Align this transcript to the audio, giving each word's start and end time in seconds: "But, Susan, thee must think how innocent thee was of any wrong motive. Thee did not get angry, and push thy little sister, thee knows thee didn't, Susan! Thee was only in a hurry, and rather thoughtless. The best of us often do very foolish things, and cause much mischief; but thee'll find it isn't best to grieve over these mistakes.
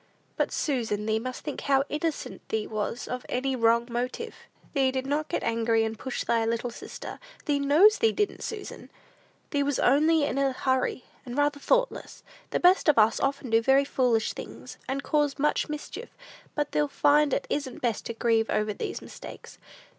"But, 0.35 0.51
Susan, 0.51 1.05
thee 1.05 1.19
must 1.19 1.43
think 1.43 1.61
how 1.61 1.83
innocent 1.87 2.41
thee 2.49 2.65
was 2.65 3.07
of 3.07 3.23
any 3.29 3.55
wrong 3.55 3.87
motive. 3.87 4.33
Thee 4.73 4.89
did 4.89 5.05
not 5.05 5.27
get 5.29 5.43
angry, 5.43 5.83
and 5.83 5.95
push 5.99 6.23
thy 6.23 6.43
little 6.43 6.71
sister, 6.71 7.19
thee 7.45 7.59
knows 7.59 7.99
thee 7.99 8.11
didn't, 8.11 8.41
Susan! 8.41 8.89
Thee 9.51 9.61
was 9.61 9.77
only 9.77 10.23
in 10.23 10.39
a 10.39 10.53
hurry, 10.53 11.03
and 11.23 11.37
rather 11.37 11.59
thoughtless. 11.59 12.23
The 12.49 12.59
best 12.59 12.89
of 12.89 12.97
us 12.97 13.19
often 13.19 13.51
do 13.51 13.61
very 13.61 13.85
foolish 13.85 14.33
things, 14.33 14.79
and 14.87 15.03
cause 15.03 15.37
much 15.37 15.69
mischief; 15.69 16.09
but 16.55 16.71
thee'll 16.71 16.87
find 16.87 17.31
it 17.31 17.45
isn't 17.51 17.83
best 17.83 18.07
to 18.07 18.15
grieve 18.15 18.49
over 18.49 18.73
these 18.73 19.03
mistakes. 19.03 19.59